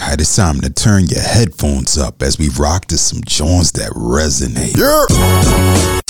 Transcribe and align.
Alright, 0.00 0.20
it's 0.20 0.34
time 0.34 0.60
to 0.60 0.70
turn 0.70 1.06
your 1.06 1.20
headphones 1.20 1.96
up 1.96 2.20
as 2.20 2.38
we 2.38 2.48
rock 2.48 2.86
to 2.86 2.98
some 2.98 3.20
joints 3.24 3.70
that 3.72 3.92
resonate. 3.92 4.76
Yeah. 4.76 6.00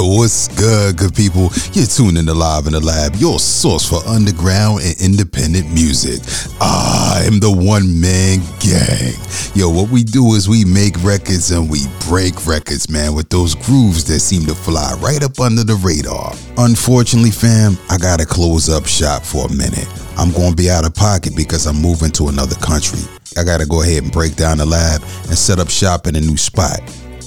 What's 0.00 0.46
good, 0.48 0.96
good 0.96 1.14
people? 1.14 1.50
You're 1.72 1.86
tuning 1.86 2.18
in 2.18 2.26
to 2.26 2.34
Live 2.34 2.66
in 2.66 2.72
the 2.72 2.80
Lab, 2.80 3.16
your 3.16 3.40
source 3.40 3.88
for 3.88 3.98
underground 4.06 4.82
and 4.82 4.94
independent 5.00 5.72
music. 5.72 6.22
I 6.60 7.22
am 7.26 7.40
the 7.40 7.50
one 7.50 8.00
man 8.00 8.38
gang. 8.60 9.18
Yo, 9.56 9.68
what 9.68 9.90
we 9.90 10.04
do 10.04 10.34
is 10.34 10.48
we 10.48 10.64
make 10.64 10.94
records 11.02 11.50
and 11.50 11.68
we 11.68 11.80
break 12.06 12.46
records, 12.46 12.88
man, 12.88 13.12
with 13.12 13.28
those 13.28 13.56
grooves 13.56 14.04
that 14.04 14.20
seem 14.20 14.46
to 14.46 14.54
fly 14.54 14.94
right 15.00 15.24
up 15.24 15.40
under 15.40 15.64
the 15.64 15.74
radar. 15.74 16.32
Unfortunately, 16.58 17.32
fam, 17.32 17.76
I 17.90 17.98
gotta 17.98 18.24
close 18.24 18.68
up 18.68 18.86
shop 18.86 19.24
for 19.24 19.46
a 19.46 19.52
minute. 19.52 19.88
I'm 20.16 20.30
gonna 20.30 20.54
be 20.54 20.70
out 20.70 20.86
of 20.86 20.94
pocket 20.94 21.34
because 21.34 21.66
I'm 21.66 21.82
moving 21.82 22.12
to 22.12 22.28
another 22.28 22.56
country. 22.56 23.00
I 23.36 23.42
gotta 23.42 23.66
go 23.66 23.82
ahead 23.82 24.04
and 24.04 24.12
break 24.12 24.36
down 24.36 24.58
the 24.58 24.66
lab 24.66 25.02
and 25.02 25.36
set 25.36 25.58
up 25.58 25.68
shop 25.68 26.06
in 26.06 26.14
a 26.14 26.20
new 26.20 26.36
spot. 26.36 26.80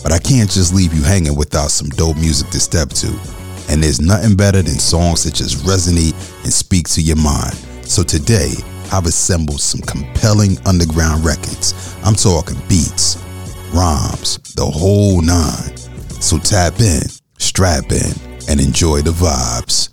But 0.04 0.12
I 0.12 0.20
can't 0.20 0.50
just 0.50 0.74
leave 0.74 0.94
you 0.94 1.04
hanging 1.04 1.36
without 1.36 1.72
some 1.72 1.90
dope 1.90 2.18
music 2.18 2.50
to 2.50 2.60
step 2.60 2.90
to. 2.90 3.08
And 3.70 3.84
there's 3.84 4.02
nothing 4.02 4.36
better 4.36 4.62
than 4.62 4.80
songs 4.80 5.24
that 5.24 5.34
just 5.34 5.66
resonate 5.66 6.14
and 6.44 6.52
speak 6.52 6.88
to 6.90 7.02
your 7.02 7.18
mind. 7.18 7.56
So 7.86 8.04
today, 8.04 8.54
I've 8.92 9.06
assembled 9.06 9.62
some 9.62 9.82
compelling 9.82 10.58
underground 10.66 11.24
records. 11.24 11.96
I'm 12.04 12.16
talking 12.16 12.58
beats, 12.68 13.18
rhymes, 13.74 14.38
the 14.56 14.66
whole 14.66 15.22
nine. 15.22 15.78
So 16.20 16.38
tap 16.38 16.80
in, 16.80 17.02
strap 17.38 17.92
in, 17.92 18.12
and 18.50 18.60
enjoy 18.60 19.02
the 19.02 19.12
vibes. 19.12 19.90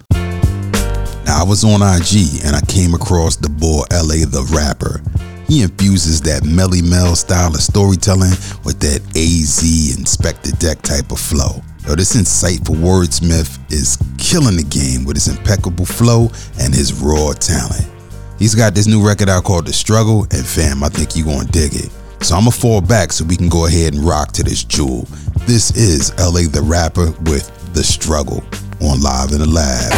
Now, 1.25 1.41
I 1.41 1.45
was 1.45 1.63
on 1.63 1.83
IG 1.83 2.45
and 2.45 2.57
I 2.57 2.61
came 2.67 2.95
across 2.95 3.37
the 3.37 3.51
boy 3.51 3.85
LA 3.93 4.25
the 4.25 4.49
rapper. 4.53 5.03
He 5.49 5.63
infuses 5.63 6.21
that 6.23 6.43
Melle 6.43 6.83
Mel 6.89 7.17
style 7.17 7.55
of 7.55 7.63
storytelling 7.63 8.37
with 8.65 8.81
that 8.81 9.01
AZ 9.17 9.65
Inspectah 9.97 10.59
Deck 10.59 10.83
type 10.83 11.11
of 11.11 11.19
flow. 11.19 11.63
Yo, 11.87 11.95
this 11.95 12.15
insightful 12.15 12.77
wordsmith 12.77 13.59
is 13.73 13.97
killing 14.19 14.57
the 14.57 14.63
game 14.63 15.07
with 15.07 15.17
his 15.17 15.27
impeccable 15.27 15.87
flow 15.87 16.31
and 16.61 16.75
his 16.75 16.93
raw 16.93 17.33
talent. 17.33 17.89
He's 18.39 18.55
got 18.55 18.75
this 18.75 18.87
new 18.87 19.05
record 19.05 19.31
out 19.31 19.45
called 19.45 19.67
The 19.67 19.73
Struggle, 19.73 20.25
and 20.25 20.47
fam, 20.47 20.85
I 20.85 20.91
think 20.91 21.17
you're 21.17 21.25
gonna 21.25 21.49
dig 21.51 21.75
it. 21.75 21.91
So 22.23 22.37
I'ma 22.37 22.51
fall 22.51 22.83
back 22.83 23.11
so 23.11 23.25
we 23.25 23.35
can 23.35 23.49
go 23.49 23.67
ahead 23.67 23.95
and 23.95 24.05
rock 24.05 24.33
to 24.33 24.43
this 24.43 24.63
jewel. 24.65 25.09
This 25.47 25.75
is 25.75 26.13
LA 26.19 26.43
the 26.43 26.61
Rapper 26.63 27.11
with 27.23 27.51
The 27.73 27.83
Struggle 27.83 28.45
on 28.83 29.01
Live 29.01 29.33
in 29.33 29.39
the 29.39 29.49
Lab. 29.49 29.93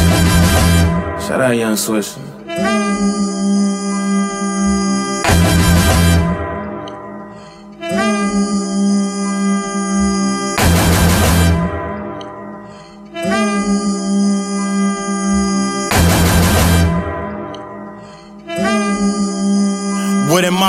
Shout 1.21 1.41
out 1.41 1.57
Young 1.57 1.75
Swisher. 1.75 3.40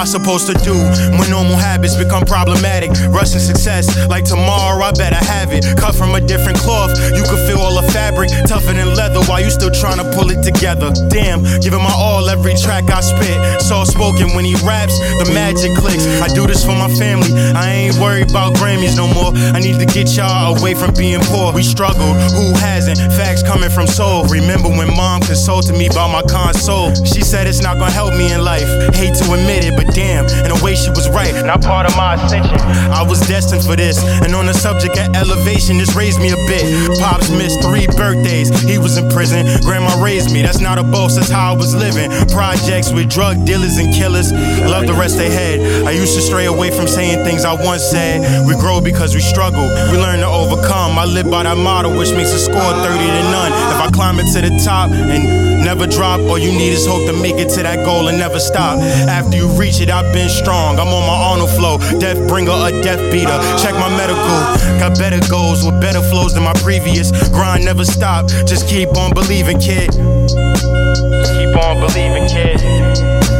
I 0.01 0.05
supposed 0.05 0.47
to 0.47 0.57
do 0.65 0.73
when 1.13 1.29
normal 1.29 1.57
habits 1.57 1.93
become 1.93 2.25
problematic? 2.25 2.89
Rushing 3.13 3.37
success 3.37 3.85
like 4.09 4.25
tomorrow, 4.25 4.81
I 4.81 4.89
better 4.93 5.21
have 5.29 5.53
it. 5.53 5.61
Cut 5.77 5.93
from 5.93 6.15
a 6.15 6.19
different 6.19 6.57
cloth, 6.57 6.97
you 7.13 7.21
can 7.21 7.37
feel 7.45 7.61
all 7.61 7.79
the 7.79 7.85
fabric 7.93 8.31
tougher 8.49 8.73
than 8.73 8.95
leather 8.95 9.21
while 9.29 9.39
you 9.39 9.51
still 9.51 9.69
trying 9.69 10.01
to 10.01 10.07
pull 10.17 10.31
it 10.31 10.41
together. 10.41 10.89
Damn, 11.13 11.43
giving 11.61 11.85
my 11.85 11.93
all 11.93 12.27
every 12.33 12.55
track 12.57 12.89
I 12.89 13.01
spit. 13.01 13.61
Soft 13.61 13.91
spoken 13.91 14.33
when 14.33 14.43
he 14.43 14.57
raps, 14.65 14.97
the 15.21 15.29
magic 15.37 15.77
clicks. 15.77 16.09
I 16.17 16.33
do 16.33 16.47
this 16.47 16.65
for 16.65 16.73
my 16.73 16.89
family, 16.97 17.29
I 17.53 17.69
ain't 17.85 18.01
worried 18.01 18.31
about 18.31 18.57
Grammys 18.57 18.97
no 18.97 19.05
more. 19.05 19.37
I 19.53 19.59
need 19.61 19.77
to 19.77 19.85
get 19.85 20.17
y'all 20.17 20.57
away 20.57 20.73
from 20.73 20.95
being 20.97 21.21
poor. 21.29 21.53
We 21.53 21.61
struggled, 21.61 22.17
who 22.33 22.57
hasn't? 22.57 22.97
Facts 23.13 23.43
coming 23.43 23.69
from 23.69 23.85
soul. 23.85 24.25
Remember 24.33 24.69
when 24.69 24.89
mom 24.97 25.21
consulted 25.21 25.77
me 25.77 25.93
about 25.93 26.09
my 26.09 26.25
console? 26.25 26.89
She 27.05 27.21
said 27.21 27.45
it's 27.45 27.61
not 27.61 27.77
gonna 27.77 27.93
help 27.93 28.17
me 28.17 28.33
in 28.33 28.41
life. 28.43 28.65
Hate 28.97 29.13
to 29.21 29.25
admit 29.37 29.61
it, 29.69 29.77
but 29.77 29.90
damn, 29.93 30.25
in 30.45 30.51
a 30.51 30.59
way 30.63 30.75
she 30.75 30.89
was 30.89 31.09
right. 31.09 31.33
Not 31.45 31.61
part 31.61 31.85
of 31.85 31.95
my 31.95 32.15
ascension. 32.15 32.57
I 32.91 33.03
was 33.03 33.19
destined 33.27 33.63
for 33.63 33.75
this, 33.75 34.03
and 34.23 34.33
on 34.35 34.45
the 34.45 34.53
subject 34.53 34.97
of 34.97 35.15
elevation, 35.15 35.77
this 35.77 35.95
raised 35.95 36.19
me 36.19 36.31
a 36.31 36.41
bit. 36.47 36.63
Pops 36.99 37.29
missed 37.29 37.61
three 37.61 37.87
birthdays, 37.87 38.49
he 38.61 38.77
was 38.77 38.97
in 38.97 39.09
prison. 39.09 39.45
Grandma 39.61 40.01
raised 40.03 40.31
me, 40.33 40.41
that's 40.41 40.59
not 40.59 40.77
a 40.77 40.83
boast, 40.83 41.15
that's 41.15 41.29
how 41.29 41.53
I 41.53 41.55
was 41.55 41.75
living. 41.75 42.09
Projects 42.29 42.91
with 42.91 43.09
drug 43.09 43.45
dealers 43.45 43.77
and 43.77 43.93
killers, 43.93 44.31
love 44.67 44.87
the 44.87 44.93
rest 44.93 45.17
they 45.17 45.29
had. 45.29 45.59
I 45.85 45.91
used 45.91 46.15
to 46.15 46.21
stray 46.21 46.45
away 46.45 46.71
from 46.71 46.87
saying 46.87 47.23
things 47.25 47.45
I 47.45 47.53
once 47.53 47.83
said. 47.83 48.47
We 48.47 48.55
grow 48.55 48.81
because 48.81 49.13
we 49.13 49.21
struggle, 49.21 49.67
we 49.91 49.97
learn 49.97 50.19
to 50.19 50.27
overcome. 50.27 50.97
I 50.97 51.05
live 51.05 51.29
by 51.29 51.43
that 51.43 51.57
motto, 51.57 51.97
which 51.97 52.11
makes 52.11 52.31
a 52.33 52.39
score 52.39 52.55
30 52.55 52.97
to 52.97 53.23
none. 53.31 53.51
If 53.51 53.81
I 53.81 53.89
climb 53.91 54.19
it 54.19 54.31
to 54.33 54.41
the 54.41 54.61
top 54.63 54.91
and 54.91 55.60
never 55.61 55.87
drop, 55.87 56.19
all 56.21 56.37
you 56.37 56.51
need 56.51 56.73
is 56.73 56.85
hope 56.85 57.05
to 57.07 57.13
make 57.13 57.35
it 57.35 57.49
to 57.55 57.63
that 57.63 57.85
goal 57.85 58.07
and 58.07 58.17
never 58.17 58.39
stop. 58.39 58.79
After 58.79 59.37
you 59.37 59.47
reach 59.59 59.81
it, 59.81 59.89
I've 59.89 60.13
been 60.13 60.29
strong. 60.29 60.79
I'm 60.79 60.87
on 60.87 61.07
my 61.07 61.17
Arnold 61.31 61.49
flow. 61.51 61.77
Death 61.99 62.19
bringer, 62.27 62.51
a 62.51 62.71
death 62.81 63.01
beater. 63.11 63.37
Check 63.61 63.73
my 63.75 63.89
medical. 63.95 64.37
Got 64.79 64.97
better 64.97 65.19
goals 65.29 65.63
with 65.63 65.79
better 65.79 66.01
flows 66.01 66.33
than 66.33 66.43
my 66.43 66.53
previous. 66.61 67.11
Grind 67.29 67.65
never 67.65 67.85
stop. 67.85 68.27
Just 68.45 68.67
keep 68.67 68.89
on 68.97 69.13
believing, 69.13 69.59
kid. 69.59 69.91
Keep 69.91 71.55
on 71.63 71.79
believing, 71.79 72.27
kid. 72.27 73.30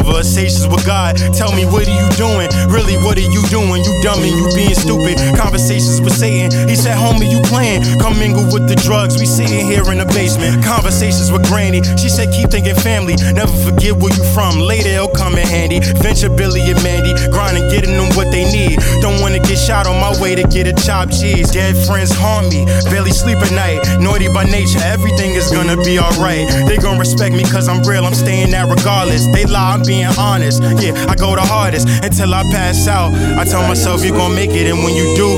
Conversations 0.00 0.68
with 0.68 0.84
God. 0.84 1.16
Tell 1.32 1.52
me, 1.52 1.64
what 1.64 1.88
are 1.88 1.96
you 1.96 2.08
doing? 2.16 2.48
Really, 2.68 2.96
what 3.04 3.16
are 3.16 3.24
you 3.24 3.42
doing? 3.48 3.84
You 3.84 3.92
dumb 4.00 4.20
and 4.20 4.32
you 4.32 4.48
being 4.56 4.74
stupid. 4.74 5.16
Conversations 5.36 6.00
with 6.00 6.12
Satan. 6.12 6.52
He 6.68 6.76
said, 6.76 6.96
homie, 6.96 7.30
you 7.30 7.40
playing. 7.48 7.84
Come 8.00 8.18
mingle 8.18 8.44
with 8.52 8.68
the 8.68 8.76
drugs. 8.76 9.20
We 9.20 9.24
sitting 9.24 9.64
here 9.64 9.84
in 9.92 9.98
the 9.98 10.08
basement. 10.12 10.64
Conversations 10.64 11.32
with 11.32 11.44
Granny. 11.48 11.80
She 11.96 12.08
said, 12.08 12.32
keep 12.32 12.50
thinking 12.50 12.76
family. 12.76 13.16
Never 13.32 13.52
forget 13.64 13.96
where 13.96 14.12
you 14.12 14.24
from. 14.32 14.60
Later, 14.60 15.00
it'll 15.00 15.12
come 15.12 15.36
in 15.36 15.46
handy. 15.46 15.80
Venture 16.00 16.28
Billy 16.28 16.60
and 16.68 16.80
Mandy. 16.82 17.12
Grinding, 17.28 17.68
getting 17.68 17.96
them 17.96 18.12
what 18.16 18.28
they 18.32 18.44
need. 18.48 18.80
Don't 19.00 19.20
wanna 19.20 19.40
get 19.40 19.56
shot 19.56 19.86
on 19.86 20.00
my 20.00 20.12
way 20.20 20.34
to 20.34 20.44
get 20.48 20.68
a 20.68 20.74
chopped 20.84 21.12
cheese. 21.12 21.50
Dead 21.52 21.76
friends 21.88 22.12
haunt 22.12 22.48
me. 22.52 22.64
Barely 22.88 23.12
sleep 23.12 23.40
at 23.40 23.52
night. 23.52 23.80
Naughty 24.00 24.28
by 24.32 24.44
nature. 24.44 24.80
Everything 24.84 25.32
is 25.32 25.48
gonna 25.52 25.76
be 25.80 25.98
alright. 25.98 26.48
They 26.68 26.76
gon' 26.76 26.98
respect 26.98 27.34
me 27.34 27.44
cause 27.44 27.68
I'm 27.68 27.80
real. 27.84 28.04
I'm 28.04 28.14
staying 28.16 28.52
out 28.52 28.68
regardless. 28.68 29.24
They 29.32 29.44
lie, 29.44 29.76
I'm 29.76 29.82
being 29.90 30.14
honest. 30.16 30.62
Yeah, 30.62 30.94
I 31.10 31.16
go 31.16 31.34
the 31.34 31.42
hardest 31.42 31.88
until 31.88 32.32
I 32.32 32.44
pass 32.44 32.86
out. 32.86 33.12
I 33.36 33.44
tell 33.44 33.66
myself 33.66 34.04
you 34.04 34.12
gon' 34.12 34.34
make 34.36 34.50
it, 34.50 34.70
and 34.70 34.84
when 34.84 34.94
you 34.94 35.16
do, 35.16 35.28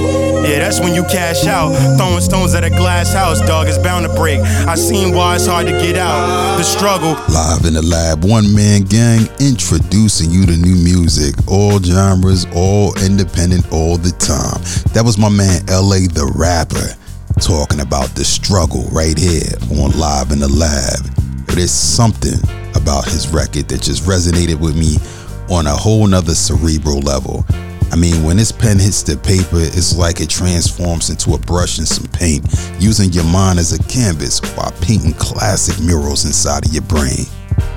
yeah, 0.47 0.59
that's 0.59 0.79
when 0.79 0.93
you 0.95 1.05
cash 1.05 1.47
out. 1.47 1.73
Throwing 1.97 2.21
stones 2.21 2.55
at 2.55 2.62
a 2.62 2.69
glass 2.69 3.15
house, 3.15 3.41
dog, 3.41 3.67
it's 3.69 3.79
bound 3.79 4.07
to 4.07 4.12
break. 4.12 4.41
I 4.41 4.75
seen 4.75 5.15
why 5.15 5.37
it's 5.37 5.47
hard 5.47 5.67
to 5.69 5.73
get 5.73 5.97
out. 5.97 6.59
The 6.59 6.65
struggle. 6.65 7.17
Live 7.33 7.65
in 7.65 7.73
the 7.73 7.83
lab, 7.83 8.25
one 8.25 8.55
man 8.55 8.83
gang 8.83 9.27
introducing 9.41 10.31
you 10.31 10.45
to 10.45 10.57
new 10.57 10.77
music, 10.77 11.35
all 11.49 11.79
genres, 11.81 12.45
all 12.55 12.93
independent, 13.01 13.65
all 13.73 13.97
the 13.97 14.12
time. 14.21 14.61
That 14.93 15.03
was 15.03 15.17
my 15.17 15.31
man 15.31 15.65
LA 15.67 16.12
the 16.12 16.31
rapper 16.37 16.93
talking 17.41 17.81
about 17.81 18.11
the 18.11 18.25
struggle 18.25 18.85
right 18.93 19.17
here 19.17 19.57
on 19.81 19.97
Live 19.99 20.31
in 20.31 20.41
the 20.41 20.53
Lab. 20.53 21.01
There's 21.57 21.71
something 21.71 22.37
about 22.75 23.05
his 23.05 23.28
record 23.28 23.69
that 23.69 23.83
just 23.83 24.05
resonated 24.05 24.60
with 24.60 24.77
me 24.77 24.97
on 25.55 25.66
a 25.66 25.75
whole 25.75 26.06
nother 26.06 26.34
cerebral 26.34 27.00
level. 27.00 27.44
I 27.93 27.97
mean, 27.97 28.25
when 28.25 28.38
his 28.38 28.50
pen 28.50 28.78
hits 28.78 29.03
the 29.03 29.19
paper, 29.19 29.60
it's 29.60 29.94
like 29.94 30.21
it 30.21 30.31
transforms 30.31 31.11
into 31.11 31.34
a 31.34 31.38
brush 31.38 31.77
and 31.77 31.87
some 31.87 32.06
paint, 32.11 32.43
using 32.78 33.12
your 33.12 33.25
mind 33.25 33.59
as 33.59 33.78
a 33.78 33.82
canvas 33.84 34.41
while 34.56 34.72
painting 34.81 35.12
classic 35.12 35.78
murals 35.84 36.25
inside 36.25 36.65
of 36.65 36.72
your 36.72 36.84
brain. 36.84 37.27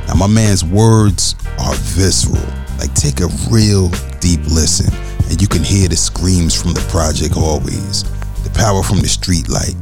Now, 0.07 0.13
my 0.15 0.27
man's 0.27 0.63
words 0.63 1.35
are 1.59 1.75
visceral. 1.75 2.41
Like, 2.79 2.93
take 2.93 3.19
a 3.19 3.27
real 3.51 3.89
deep 4.21 4.39
listen, 4.47 4.93
and 5.29 5.41
you 5.41 5.49
can 5.49 5.63
hear 5.63 5.89
the 5.89 5.97
screams 5.97 6.55
from 6.55 6.71
the 6.71 6.85
project 6.89 7.35
always, 7.35 8.03
the 8.43 8.51
power 8.51 8.83
from 8.83 8.99
the 8.99 9.09
street 9.09 9.49
light, 9.49 9.75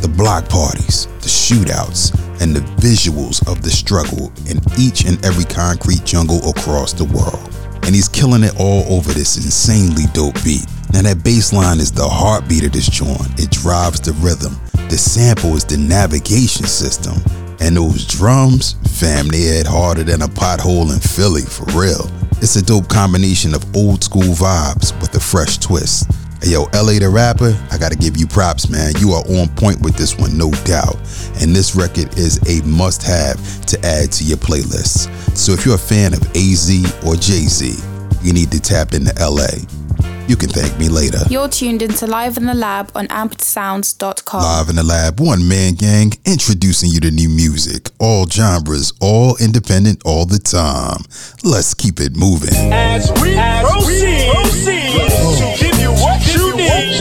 the 0.00 0.08
block 0.08 0.48
parties, 0.48 1.08
the 1.20 1.28
shootouts, 1.28 2.23
and 2.40 2.54
the 2.54 2.60
visuals 2.80 3.46
of 3.50 3.62
the 3.62 3.70
struggle 3.70 4.32
in 4.48 4.60
each 4.78 5.04
and 5.04 5.22
every 5.24 5.44
concrete 5.44 6.04
jungle 6.04 6.48
across 6.48 6.92
the 6.92 7.04
world. 7.04 7.50
And 7.84 7.94
he's 7.94 8.08
killing 8.08 8.42
it 8.42 8.54
all 8.58 8.84
over 8.92 9.12
this 9.12 9.36
insanely 9.36 10.04
dope 10.12 10.42
beat. 10.42 10.66
Now, 10.92 11.02
that 11.02 11.24
bass 11.24 11.52
line 11.52 11.80
is 11.80 11.92
the 11.92 12.08
heartbeat 12.08 12.64
of 12.64 12.72
this 12.72 12.88
joint, 12.88 13.38
it 13.38 13.50
drives 13.50 14.00
the 14.00 14.12
rhythm. 14.14 14.56
The 14.88 14.98
sample 14.98 15.56
is 15.56 15.64
the 15.64 15.76
navigation 15.76 16.66
system. 16.66 17.14
And 17.60 17.76
those 17.76 18.06
drums, 18.06 18.76
fam, 18.98 19.28
they 19.28 19.40
hit 19.40 19.66
harder 19.66 20.02
than 20.02 20.22
a 20.22 20.28
pothole 20.28 20.92
in 20.92 21.00
Philly, 21.00 21.42
for 21.42 21.64
real. 21.78 22.10
It's 22.42 22.56
a 22.56 22.62
dope 22.62 22.88
combination 22.88 23.54
of 23.54 23.76
old 23.76 24.04
school 24.04 24.34
vibes 24.34 24.98
with 25.00 25.14
a 25.14 25.20
fresh 25.20 25.58
twist. 25.58 26.10
Yo, 26.46 26.64
LA 26.74 26.98
the 27.00 27.08
rapper, 27.10 27.56
I 27.70 27.78
gotta 27.78 27.96
give 27.96 28.18
you 28.18 28.26
props, 28.26 28.68
man. 28.68 28.92
You 28.98 29.12
are 29.12 29.24
on 29.40 29.48
point 29.56 29.80
with 29.80 29.96
this 29.96 30.18
one, 30.18 30.36
no 30.36 30.50
doubt. 30.64 30.96
And 31.40 31.56
this 31.56 31.74
record 31.74 32.18
is 32.18 32.38
a 32.46 32.64
must 32.66 33.02
have 33.02 33.64
to 33.66 33.80
add 33.84 34.12
to 34.12 34.24
your 34.24 34.36
playlist. 34.36 35.08
So 35.34 35.52
if 35.52 35.64
you're 35.64 35.76
a 35.76 35.78
fan 35.78 36.12
of 36.12 36.20
AZ 36.36 36.68
or 37.04 37.16
Jay 37.16 37.48
Z, 37.48 37.74
you 38.22 38.34
need 38.34 38.50
to 38.52 38.60
tap 38.60 38.92
into 38.92 39.12
LA. 39.18 39.48
You 40.26 40.36
can 40.36 40.48
thank 40.48 40.78
me 40.78 40.88
later. 40.88 41.18
You're 41.28 41.48
tuned 41.48 41.82
into 41.82 42.06
Live 42.06 42.38
in 42.38 42.46
the 42.46 42.54
Lab 42.54 42.90
on 42.94 43.08
ampedsounds.com. 43.08 44.42
Live 44.42 44.70
in 44.70 44.76
the 44.76 44.82
Lab, 44.82 45.20
one 45.20 45.46
man 45.46 45.74
gang, 45.74 46.12
introducing 46.24 46.90
you 46.90 46.98
to 47.00 47.10
new 47.10 47.28
music. 47.28 47.90
All 47.98 48.26
genres, 48.26 48.92
all 49.00 49.36
independent, 49.38 50.00
all 50.06 50.24
the 50.24 50.38
time. 50.38 51.04
Let's 51.42 51.74
keep 51.74 52.00
it 52.00 52.16
moving. 52.16 52.54
As 52.72 53.12
we 53.20 53.36
as 53.36 53.70
proceed, 53.70 54.32
proceed 54.32 55.58
to 55.58 55.62
give 55.62 55.78
you 55.78 55.92
what 55.92 56.34
you 56.34 56.56
need. 56.56 56.94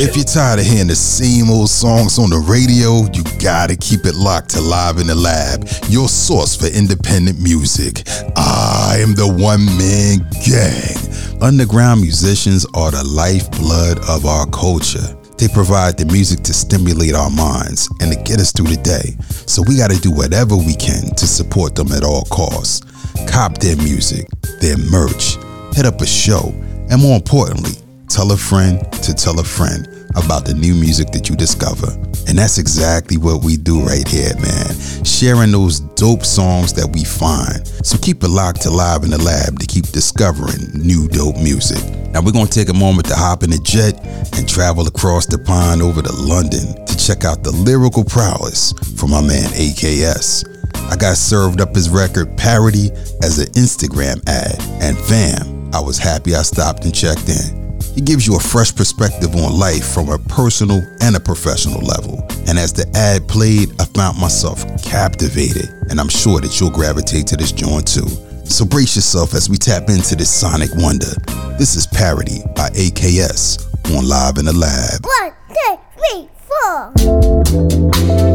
If 0.00 0.16
you're 0.16 0.24
tired 0.24 0.58
of 0.58 0.64
hearing 0.66 0.88
the 0.88 0.96
same 0.96 1.50
old 1.50 1.68
songs 1.68 2.18
on 2.18 2.30
the 2.30 2.38
radio, 2.38 3.04
you 3.12 3.22
gotta 3.38 3.76
keep 3.76 4.06
it 4.06 4.14
locked 4.14 4.50
to 4.50 4.60
Live 4.62 4.98
in 4.98 5.06
the 5.06 5.14
Lab, 5.14 5.68
your 5.90 6.08
source 6.08 6.56
for 6.56 6.66
independent 6.66 7.38
music. 7.40 8.02
I 8.36 8.96
am 9.00 9.14
the 9.14 9.28
one 9.28 9.66
man 9.76 10.26
gang. 10.44 11.03
Underground 11.44 12.00
musicians 12.00 12.64
are 12.72 12.90
the 12.90 13.04
lifeblood 13.04 13.98
of 14.08 14.24
our 14.24 14.46
culture. 14.46 15.12
They 15.36 15.46
provide 15.46 15.98
the 15.98 16.06
music 16.06 16.40
to 16.44 16.54
stimulate 16.54 17.12
our 17.14 17.28
minds 17.28 17.86
and 18.00 18.10
to 18.10 18.16
get 18.22 18.40
us 18.40 18.50
through 18.50 18.68
the 18.68 18.80
day. 18.80 19.12
So 19.28 19.60
we 19.68 19.76
got 19.76 19.90
to 19.90 20.00
do 20.00 20.10
whatever 20.10 20.56
we 20.56 20.72
can 20.72 21.04
to 21.04 21.26
support 21.26 21.74
them 21.74 21.92
at 21.92 22.02
all 22.02 22.24
costs. 22.32 22.80
Cop 23.28 23.58
their 23.58 23.76
music, 23.76 24.26
their 24.62 24.78
merch, 24.88 25.36
hit 25.76 25.84
up 25.84 26.00
a 26.00 26.06
show, 26.06 26.48
and 26.88 27.02
more 27.02 27.16
importantly, 27.16 27.76
tell 28.08 28.32
a 28.32 28.38
friend 28.38 28.80
to 29.04 29.12
tell 29.12 29.38
a 29.38 29.44
friend 29.44 29.84
about 30.16 30.46
the 30.46 30.54
new 30.54 30.72
music 30.72 31.12
that 31.12 31.28
you 31.28 31.36
discover. 31.36 31.92
And 32.26 32.38
that's 32.38 32.58
exactly 32.58 33.16
what 33.16 33.44
we 33.44 33.56
do 33.56 33.82
right 33.82 34.06
here, 34.06 34.34
man. 34.40 35.04
Sharing 35.04 35.52
those 35.52 35.80
dope 35.80 36.24
songs 36.24 36.72
that 36.74 36.90
we 36.92 37.04
find. 37.04 37.66
So 37.84 37.98
keep 37.98 38.22
it 38.22 38.28
locked 38.28 38.62
to 38.62 38.70
Live 38.70 39.04
in 39.04 39.10
the 39.10 39.22
Lab 39.22 39.58
to 39.58 39.66
keep 39.66 39.86
discovering 39.88 40.72
new 40.74 41.08
dope 41.08 41.36
music. 41.36 41.82
Now 42.10 42.22
we're 42.22 42.32
going 42.32 42.46
to 42.46 42.52
take 42.52 42.68
a 42.68 42.78
moment 42.78 43.08
to 43.08 43.14
hop 43.14 43.42
in 43.42 43.52
a 43.52 43.58
jet 43.58 43.98
and 44.36 44.48
travel 44.48 44.86
across 44.86 45.26
the 45.26 45.38
pond 45.38 45.82
over 45.82 46.00
to 46.00 46.12
London 46.12 46.84
to 46.86 46.96
check 46.96 47.24
out 47.24 47.42
the 47.42 47.52
lyrical 47.52 48.04
prowess 48.04 48.72
from 48.96 49.10
my 49.10 49.20
man 49.20 49.50
AKS. 49.50 50.48
I 50.90 50.96
got 50.96 51.16
served 51.16 51.60
up 51.60 51.74
his 51.74 51.90
record 51.90 52.36
Parity 52.36 52.90
as 53.22 53.38
an 53.38 53.46
Instagram 53.54 54.22
ad, 54.28 54.56
and 54.82 54.96
fam, 54.96 55.74
I 55.74 55.80
was 55.80 55.98
happy 55.98 56.34
I 56.34 56.42
stopped 56.42 56.84
and 56.84 56.94
checked 56.94 57.28
in. 57.28 57.63
He 57.94 58.00
gives 58.00 58.26
you 58.26 58.34
a 58.36 58.40
fresh 58.40 58.74
perspective 58.74 59.36
on 59.36 59.56
life 59.56 59.86
from 59.94 60.08
a 60.08 60.18
personal 60.18 60.82
and 61.00 61.14
a 61.14 61.20
professional 61.20 61.80
level. 61.80 62.26
And 62.48 62.58
as 62.58 62.72
the 62.72 62.90
ad 62.96 63.28
played, 63.28 63.70
I 63.80 63.84
found 63.84 64.18
myself 64.18 64.64
captivated, 64.82 65.68
and 65.90 66.00
I'm 66.00 66.08
sure 66.08 66.40
that 66.40 66.60
you'll 66.60 66.70
gravitate 66.70 67.28
to 67.28 67.36
this 67.36 67.52
joint 67.52 67.86
too. 67.86 68.08
So 68.44 68.64
brace 68.64 68.96
yourself 68.96 69.32
as 69.32 69.48
we 69.48 69.56
tap 69.56 69.88
into 69.88 70.16
this 70.16 70.30
sonic 70.30 70.70
wonder. 70.74 71.14
This 71.56 71.76
is 71.76 71.86
Parity 71.86 72.42
by 72.56 72.68
AKS 72.70 73.64
on 73.96 74.08
Live 74.08 74.38
in 74.38 74.46
the 74.46 74.52
Lab. 74.52 75.06
One, 75.20 75.32
two, 75.48 75.78
three, 75.96 76.28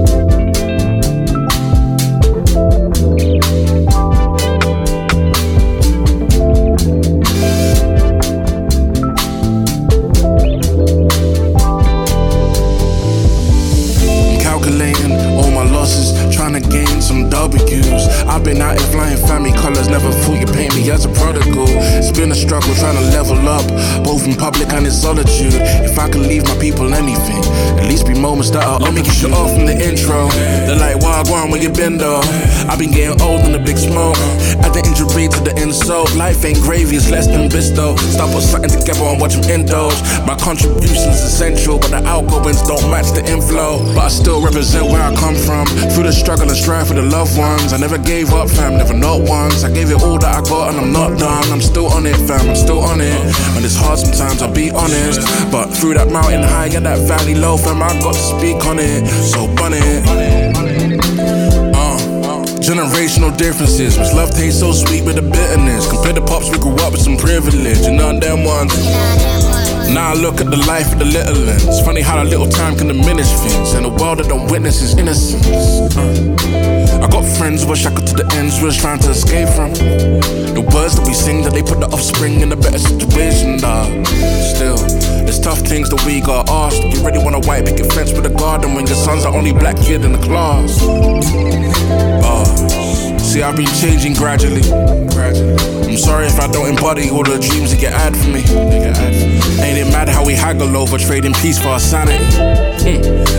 four. 0.05 0.08
I've 18.29 18.43
been 18.43 18.61
out 18.61 18.77
here 18.79 18.87
flying 18.91 19.17
family 19.17 19.51
colors, 19.51 19.89
never 19.89 20.11
thought 20.11 20.39
you 20.39 20.45
paint 20.45 20.75
me 20.75 20.91
as 20.91 21.03
a 21.03 21.09
prodigal. 21.09 21.65
It's 21.97 22.11
been 22.11 22.31
a 22.31 22.35
struggle 22.35 22.73
trying 22.75 22.95
to 22.95 23.05
level 23.09 23.41
up, 23.49 23.65
both 24.05 24.27
in 24.27 24.35
public 24.35 24.69
and 24.71 24.85
in 24.85 24.91
solitude. 24.91 25.57
If 25.81 25.97
I 25.97 26.07
could 26.07 26.21
leave 26.21 26.43
my 26.45 26.55
people 26.61 26.93
anything, 26.93 27.41
at 27.81 27.89
least 27.89 28.05
be 28.05 28.13
moments 28.13 28.51
that 28.51 28.63
are. 28.63 28.79
Let 28.79 28.93
me 28.93 29.01
get 29.01 29.19
you 29.21 29.33
off 29.33 29.51
from 29.55 29.65
the 29.65 29.73
intro. 29.73 30.29
They're 30.69 30.77
like, 30.77 31.01
why 31.01 31.23
go 31.23 31.33
on 31.33 31.49
where 31.49 31.59
you 31.61 31.71
been 31.71 31.97
though? 31.97 32.21
I've 32.69 32.77
been 32.77 32.91
getting 32.91 33.19
old 33.19 33.41
in 33.41 33.51
the 33.51 33.59
big 33.59 33.77
smoke. 33.77 34.17
At 34.61 34.77
the 34.77 34.85
injury 34.85 35.27
to 35.27 35.39
the 35.41 35.57
insult, 35.57 36.13
life 36.15 36.45
ain't 36.45 36.61
gravy, 36.61 36.97
it's 36.97 37.09
less 37.09 37.25
than 37.25 37.49
bisto. 37.49 37.97
Stop 37.97 38.29
put 38.29 38.43
something 38.43 38.69
together 38.69 39.09
and 39.09 39.19
watch 39.19 39.33
them 39.33 39.49
indulge. 39.49 39.97
My 40.29 40.37
contribution's 40.37 41.17
essential, 41.17 41.79
but 41.79 41.89
the 41.89 42.05
outgoings 42.05 42.61
don't 42.61 42.85
match 42.93 43.09
the 43.17 43.25
inflow. 43.25 43.81
But 43.97 44.05
I 44.05 44.09
still 44.09 44.39
represent 44.39 44.85
where 44.85 45.01
I 45.01 45.15
come 45.15 45.33
from. 45.33 45.65
Through 45.97 46.05
the 46.05 46.13
struggle 46.13 46.47
and 46.47 46.57
strive 46.57 46.87
for 46.87 46.93
the 46.93 47.01
loved 47.01 47.35
ones. 47.35 47.73
I 47.73 47.77
never 47.77 47.97
gave 47.97 48.18
up, 48.27 48.49
fam, 48.49 48.77
never 48.77 48.93
not 48.93 49.21
once. 49.21 49.63
I 49.63 49.71
gave 49.71 49.89
it 49.91 50.01
all 50.03 50.19
that 50.19 50.35
I 50.35 50.41
got 50.49 50.71
and 50.73 50.79
I'm 50.79 50.91
not 50.91 51.17
done. 51.17 51.51
I'm 51.51 51.61
still 51.61 51.87
on 51.87 52.05
it, 52.05 52.15
fam, 52.27 52.49
I'm 52.49 52.55
still 52.55 52.79
on 52.79 52.99
it. 52.99 53.15
And 53.55 53.63
it's 53.63 53.77
hard 53.77 53.99
sometimes, 53.99 54.41
I'll 54.41 54.53
be 54.53 54.71
honest. 54.71 55.21
But 55.51 55.67
through 55.71 55.93
that 55.95 56.11
mountain 56.11 56.43
high 56.43 56.67
and 56.67 56.85
that 56.85 56.99
valley 57.07 57.35
low, 57.35 57.55
fam, 57.55 57.81
I 57.81 57.93
got 58.01 58.13
to 58.13 58.19
speak 58.19 58.65
on 58.65 58.77
it. 58.79 59.07
So 59.07 59.47
bun 59.55 59.71
it. 59.73 60.03
Uh, 61.73 61.97
Generational 62.59 63.35
differences, 63.37 63.97
which 63.97 64.11
love 64.13 64.31
tastes 64.31 64.59
so 64.59 64.73
sweet 64.73 65.05
with 65.05 65.15
the 65.15 65.23
bitterness. 65.23 65.89
Compared 65.89 66.15
to 66.15 66.21
pops, 66.21 66.51
we 66.51 66.59
grew 66.59 66.75
up 66.83 66.91
with 66.91 67.01
some 67.01 67.17
privilege, 67.17 67.87
and 67.87 67.97
none 67.97 68.19
them 68.19 68.43
ones. 68.43 68.73
Now 69.93 70.11
I 70.11 70.13
look 70.13 70.39
at 70.39 70.51
the 70.51 70.63
life 70.67 70.93
of 70.93 70.99
the 70.99 71.05
little 71.05 71.45
ones. 71.45 71.81
funny 71.81 72.01
how 72.01 72.21
a 72.21 72.23
little 72.23 72.47
time 72.47 72.77
can 72.77 72.87
diminish 72.87 73.27
things, 73.41 73.73
and 73.73 73.85
the 73.85 73.89
world 73.89 74.19
that 74.19 74.27
don't 74.27 74.49
witness 74.51 74.81
is 74.81 74.95
innocence. 74.95 75.45
Uh, 75.97 77.01
I 77.03 77.07
got 77.09 77.25
friends 77.37 77.65
wish 77.65 77.85
I 77.85 77.93
could 77.93 78.05
to 78.07 78.13
the 78.13 78.27
ends, 78.35 78.59
we 78.59 78.65
was 78.65 78.77
trying 78.77 78.99
to 78.99 79.09
escape 79.09 79.49
from. 79.49 79.73
The 79.73 80.61
words 80.73 80.95
that 80.95 81.07
we 81.07 81.13
sing 81.13 81.41
that 81.43 81.53
they 81.53 81.63
put 81.63 81.79
the 81.79 81.87
offspring 81.87 82.41
in 82.41 82.51
a 82.51 82.55
better 82.55 82.77
situation, 82.77 83.57
dawg. 83.57 84.05
Still, 84.53 84.77
there's 85.25 85.39
tough 85.39 85.59
things 85.59 85.89
that 85.89 86.05
we 86.05 86.21
got 86.21 86.49
asked. 86.49 86.83
You 86.83 87.03
really 87.03 87.23
want 87.23 87.35
a 87.35 87.47
white 87.47 87.65
picket 87.65 87.91
fence 87.91 88.13
with 88.13 88.25
a 88.25 88.33
garden 88.33 88.75
when 88.75 88.85
your 88.85 88.95
son's 88.95 89.23
the 89.23 89.29
only 89.29 89.53
black 89.53 89.77
kid 89.77 90.05
in 90.05 90.11
the 90.11 90.19
class. 90.19 90.81
Uh, 92.21 92.78
see, 93.29 93.43
I've 93.43 93.55
been 93.55 93.67
changing 93.67 94.15
gradually. 94.15 94.63
I'm 95.89 95.97
sorry 95.97 96.25
if 96.25 96.39
I 96.39 96.47
don't 96.51 96.67
embody 96.67 97.09
all 97.09 97.23
the 97.23 97.37
dreams 97.37 97.71
that 97.71 97.79
get 97.79 97.93
had 97.93 98.17
for 98.17 98.29
me. 98.29 98.41
Ain't 99.61 99.77
it 99.77 99.91
mad 99.91 100.09
how 100.09 100.25
we 100.25 100.33
haggle 100.33 100.75
over 100.75 100.97
trading 100.97 101.33
peace 101.33 101.61
for 101.61 101.69
our 101.69 101.79
sanity? 101.79 102.25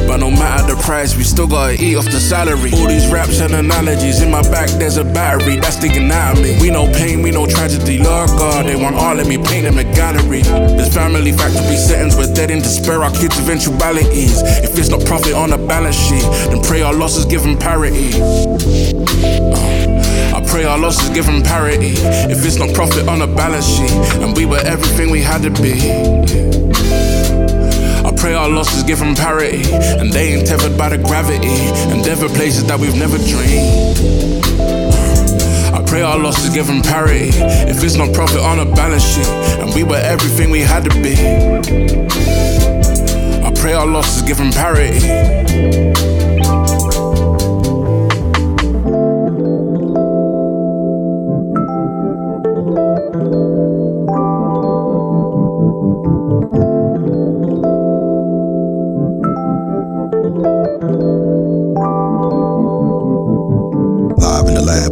But 0.06 0.19
no 0.19 0.31
matter 0.31 0.75
the 0.75 0.82
price, 0.82 1.16
we 1.16 1.25
still 1.25 1.48
gotta 1.48 1.75
eat 1.82 1.96
off 1.96 2.04
the 2.04 2.20
salary. 2.20 2.70
All 2.75 2.87
these 2.87 3.10
raps 3.10 3.40
and 3.40 3.54
analogies 3.54 4.22
in 4.22 4.31
my 4.31 4.42
back, 4.42 4.69
there's 4.78 4.96
a 4.96 5.04
battery 5.04 5.58
that's 5.58 5.76
sticking 5.76 6.10
out 6.10 6.36
of 6.36 6.43
me. 6.43 6.56
We 6.60 6.70
know 6.70 6.86
pain, 6.93 7.22
we 7.22 7.31
know 7.31 7.46
tragedy. 7.46 7.98
Lord 7.98 8.28
God, 8.31 8.66
they 8.66 8.76
want 8.76 8.96
all, 8.96 9.19
of 9.19 9.26
me 9.26 9.38
paint 9.38 9.65
them 9.65 9.79
a 9.79 9.84
gallery. 9.84 10.43
This 10.43 10.93
family 10.94 11.32
factory 11.32 11.76
settings, 11.76 12.17
we're 12.17 12.32
dead 12.32 12.50
in 12.50 12.60
despair. 12.60 13.03
our 13.03 13.10
kids' 13.10 13.38
eventualities. 13.41 14.43
If 14.62 14.79
it's 14.79 14.88
not 14.88 15.05
profit 15.05 15.34
on 15.34 15.53
a 15.53 15.58
balance 15.58 15.96
sheet, 15.96 16.22
then 16.50 16.62
pray 16.62 16.82
our 16.82 16.94
losses 16.94 17.24
give 17.24 17.43
them 17.43 17.58
parity. 17.58 18.10
Uh. 19.55 19.90
I 20.32 20.44
pray 20.46 20.65
our 20.65 20.79
losses 20.79 21.08
give 21.10 21.27
them 21.27 21.43
parity. 21.43 21.93
If 22.31 22.44
it's 22.44 22.56
not 22.56 22.75
profit 22.75 23.08
on 23.08 23.22
a 23.22 23.27
balance 23.27 23.67
sheet, 23.67 23.91
and 24.22 24.37
we 24.37 24.46
were 24.46 24.60
everything 24.65 25.10
we 25.10 25.20
had 25.20 25.43
to 25.43 25.51
be. 25.51 25.75
I 28.06 28.13
pray 28.17 28.34
our 28.34 28.49
losses 28.49 28.84
give 28.84 28.99
them 29.01 29.15
parity, 29.15 29.63
and 29.72 30.13
they 30.13 30.34
ain't 30.34 30.46
tethered 30.46 30.79
by 30.79 30.89
the 30.91 30.99
gravity, 30.99 31.49
and 31.91 32.05
never 32.05 32.29
places 32.29 32.65
that 32.67 32.79
we've 32.79 32.96
never 32.96 33.19
dreamed. 33.19 33.99
I 35.75 35.82
pray 35.87 36.03
our 36.03 36.19
losses 36.19 36.55
give 36.55 36.67
them 36.67 36.82
parity. 36.82 37.31
If 37.34 37.82
it's 37.82 37.96
not 37.96 38.15
profit 38.15 38.41
on 38.41 38.60
a 38.60 38.65
balance 38.65 39.03
sheet, 39.03 39.27
and 39.27 39.75
we 39.75 39.82
were 39.82 39.96
everything 39.96 40.51
we 40.51 40.60
had 40.60 40.84
to 40.84 40.91
be. 41.03 41.15
I 43.44 43.51
pray 43.60 43.72
our 43.72 43.87
losses 43.87 44.22
give 44.22 44.39
them 44.39 44.53
parity. 44.53 45.01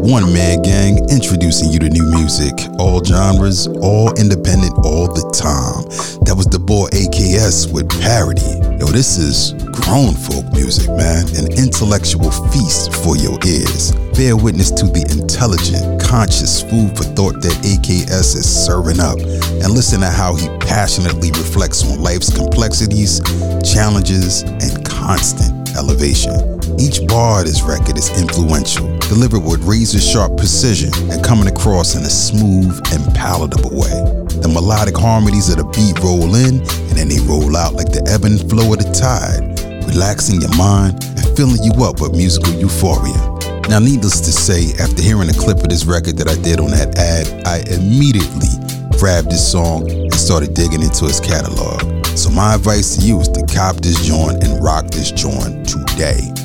One 0.09 0.33
man 0.33 0.63
gang, 0.63 0.97
introducing 1.11 1.69
you 1.71 1.79
to 1.81 1.91
new 1.91 2.07
music. 2.17 2.55
All 2.79 3.05
genres, 3.05 3.67
all 3.67 4.09
independent, 4.15 4.73
all 4.83 5.05
the 5.05 5.21
time. 5.37 5.85
That 6.25 6.33
was 6.35 6.47
the 6.47 6.59
boy 6.59 6.89
AKS 6.97 7.71
with 7.71 7.93
Parity. 8.01 8.57
Yo, 8.81 8.89
this 8.89 9.19
is 9.19 9.53
grown 9.69 10.15
folk 10.15 10.49
music, 10.55 10.89
man. 10.97 11.29
An 11.37 11.53
intellectual 11.61 12.31
feast 12.49 12.89
for 13.05 13.21
your 13.21 13.37
ears. 13.45 13.93
Bear 14.17 14.35
witness 14.35 14.71
to 14.81 14.87
the 14.87 15.05
intelligent, 15.13 16.01
conscious 16.01 16.63
food 16.63 16.97
for 16.97 17.05
thought 17.13 17.43
that 17.45 17.53
AKS 17.61 18.33
is 18.33 18.49
serving 18.49 19.01
up. 19.01 19.21
And 19.61 19.77
listen 19.77 20.01
to 20.01 20.09
how 20.09 20.35
he 20.37 20.49
passionately 20.65 21.33
reflects 21.33 21.85
on 21.85 22.01
life's 22.01 22.33
complexities, 22.33 23.21
challenges, 23.61 24.41
and 24.41 24.73
constant 24.89 25.77
elevation. 25.77 26.58
Each 26.79 27.05
bar 27.07 27.41
of 27.41 27.47
this 27.47 27.63
record 27.63 27.99
is 27.99 28.09
influential, 28.21 28.87
delivered 29.11 29.43
with 29.43 29.65
razor 29.65 29.99
sharp 29.99 30.37
precision 30.37 30.95
and 31.11 31.25
coming 31.25 31.49
across 31.49 31.97
in 31.97 32.03
a 32.05 32.11
smooth 32.11 32.79
and 32.95 33.03
palatable 33.15 33.75
way. 33.75 33.99
The 34.39 34.47
melodic 34.47 34.97
harmonies 34.97 35.51
of 35.51 35.59
the 35.59 35.67
beat 35.75 35.99
roll 35.99 36.37
in 36.39 36.63
and 36.63 36.95
then 36.95 37.09
they 37.09 37.19
roll 37.27 37.57
out 37.57 37.75
like 37.75 37.91
the 37.91 38.07
ebb 38.07 38.23
and 38.23 38.39
flow 38.49 38.73
of 38.73 38.79
the 38.79 38.87
tide, 38.95 39.59
relaxing 39.91 40.41
your 40.41 40.55
mind 40.55 41.03
and 41.19 41.27
filling 41.35 41.59
you 41.67 41.75
up 41.83 42.01
with 42.01 42.15
musical 42.15 42.55
euphoria. 42.55 43.19
Now, 43.67 43.83
needless 43.83 44.23
to 44.23 44.33
say, 44.33 44.71
after 44.79 45.03
hearing 45.03 45.29
a 45.29 45.35
clip 45.35 45.59
of 45.59 45.69
this 45.69 45.85
record 45.85 46.17
that 46.23 46.31
I 46.31 46.39
did 46.41 46.61
on 46.61 46.71
that 46.71 46.95
ad, 46.95 47.27
I 47.43 47.67
immediately 47.75 48.55
grabbed 48.97 49.35
this 49.35 49.43
song 49.43 49.91
and 49.91 50.15
started 50.15 50.55
digging 50.55 50.83
into 50.83 51.11
its 51.11 51.19
catalog. 51.19 52.07
So 52.17 52.31
my 52.31 52.55
advice 52.55 52.97
to 52.97 53.03
you 53.03 53.19
is 53.21 53.29
to 53.35 53.43
cop 53.51 53.77
this 53.83 53.99
joint 54.07 54.47
and 54.47 54.63
rock 54.63 54.87
this 54.95 55.11
joint 55.11 55.67
today. 55.67 56.38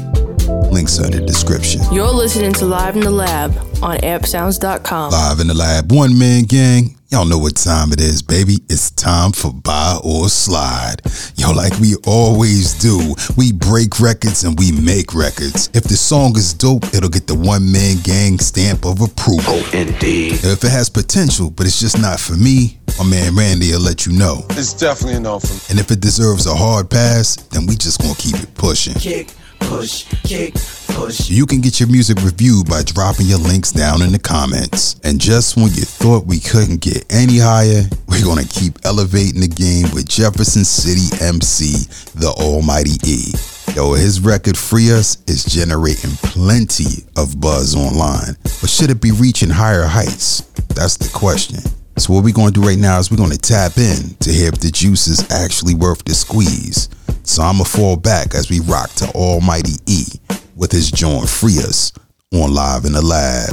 Links 0.74 1.00
are 1.00 1.06
in 1.06 1.12
the 1.12 1.22
description. 1.22 1.82
You're 1.92 2.08
listening 2.08 2.52
to 2.54 2.66
Live 2.66 2.96
in 2.96 3.02
the 3.02 3.12
Lab 3.12 3.52
on 3.84 3.98
ampedsounds.com. 3.98 5.12
Live 5.12 5.40
in 5.40 5.48
the 5.48 5.54
lab, 5.54 5.92
one 5.92 6.18
man 6.18 6.44
gang. 6.46 6.98
Y'all 7.12 7.26
know 7.26 7.38
what 7.38 7.56
time 7.56 7.92
it 7.92 8.02
is, 8.02 8.24
baby. 8.24 8.58
It's 8.70 8.90
time 8.90 9.32
for 9.34 9.54
buy 9.54 10.00
or 10.04 10.30
slide. 10.30 10.96
Yo, 11.36 11.52
like 11.52 11.78
we 11.80 11.96
always 12.08 12.74
do, 12.74 13.14
we 13.38 13.52
break 13.54 14.00
records 14.00 14.44
and 14.44 14.58
we 14.58 14.72
make 14.72 15.14
records. 15.14 15.70
If 15.76 15.84
the 15.84 15.96
song 15.96 16.36
is 16.38 16.56
dope, 16.56 16.86
it'll 16.86 17.10
get 17.10 17.28
the 17.28 17.36
one 17.36 17.72
man 17.72 17.98
gang 18.02 18.40
stamp 18.40 18.84
of 18.84 19.00
approval. 19.00 19.44
Oh, 19.62 19.70
indeed. 19.74 20.44
If 20.44 20.64
it 20.64 20.72
has 20.72 20.90
potential, 20.90 21.52
but 21.52 21.68
it's 21.68 21.80
just 21.80 22.02
not 22.02 22.20
for 22.20 22.34
me, 22.34 22.80
my 22.98 23.06
man 23.06 23.36
Randy 23.36 23.72
will 23.74 23.82
let 23.82 24.08
you 24.08 24.14
know. 24.14 24.44
It's 24.52 24.74
definitely 24.74 25.18
a 25.18 25.20
no 25.20 25.40
for 25.40 25.54
me. 25.54 25.60
And 25.70 25.80
if 25.80 25.92
it 25.92 26.00
deserves 26.00 26.48
a 26.48 26.56
hard 26.56 26.90
pass, 26.90 27.36
then 27.52 27.68
we 27.68 27.76
just 27.76 28.02
gonna 28.02 28.16
keep 28.16 28.38
it 28.42 28.56
pushing. 28.56 28.96
kick, 28.96 29.30
push, 29.68 30.06
kick, 30.24 30.54
push. 30.90 31.30
You 31.30 31.46
can 31.46 31.62
get 31.62 31.80
your 31.80 31.90
music 31.90 32.22
reviewed 32.24 32.70
by 32.70 32.84
dropping 32.84 33.28
your 33.28 33.40
links 33.40 33.72
down 33.72 34.02
in 34.02 34.12
the 34.12 34.20
comments. 34.20 35.00
And 35.04 35.20
just 35.20 35.56
when 35.56 35.68
you 35.68 35.84
thought 35.84 36.26
we 36.26 36.40
couldn't 36.40 36.82
get 36.82 37.06
any 37.12 37.38
higher, 37.40 37.84
we're 38.08 38.24
gonna 38.24 38.46
keep 38.46 38.86
elevating 38.86 39.42
the 39.42 39.48
game 39.48 39.94
with 39.94 40.08
Jefferson 40.08 40.66
City 40.66 41.08
MC, 41.24 41.88
the 42.16 42.34
Almighty 42.38 42.98
E. 43.06 43.34
Yo, 43.76 43.94
his 43.94 44.20
record 44.20 44.58
Free 44.58 44.92
Us 44.92 45.18
is 45.28 45.44
generating 45.46 46.12
plenty 46.18 47.04
of 47.16 47.40
buzz 47.40 47.76
online. 47.76 48.36
But 48.62 48.70
should 48.70 48.92
it 48.92 49.02
be 49.02 49.12
reaching 49.12 49.50
higher 49.50 49.86
heights? 49.86 50.42
That's 50.76 50.98
the 50.98 51.10
question. 51.14 51.60
So 51.98 52.14
what 52.14 52.24
we're 52.24 52.34
gonna 52.34 52.52
do 52.52 52.62
right 52.62 52.78
now 52.78 53.00
is 53.00 53.10
we're 53.12 53.18
gonna 53.18 53.38
tap 53.38 53.78
in 53.78 54.16
to 54.20 54.32
hear 54.32 54.50
if 54.50 54.60
the 54.60 54.72
juice 54.72 55.08
is 55.08 55.32
actually 55.32 55.76
worth 55.76 56.04
the 56.06 56.14
squeeze. 56.14 56.90
So 57.24 57.42
I'ma 57.42 57.64
fall 57.64 57.96
back 57.96 58.36
as 58.36 58.50
we 58.50 58.60
rock 58.62 58.90
to 58.96 59.08
Almighty 59.12 59.74
E 59.88 60.06
with 60.56 60.72
his 60.72 60.92
joint 60.92 61.28
Free 61.30 61.58
Us 61.60 61.92
on 62.34 62.54
Live 62.54 62.86
in 62.86 62.94
the 62.94 63.02
Lab. 63.02 63.50